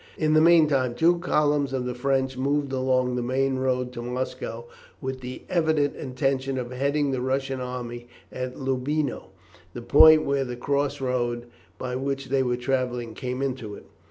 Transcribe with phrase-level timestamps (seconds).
[0.17, 4.65] In the meantime two columns of the French moved along the main road to Moscow
[4.99, 9.25] with the evident intention of heading the Russian army at Loubino,
[9.73, 11.45] the point where the cross road
[11.77, 13.85] by which they were travelling came into it.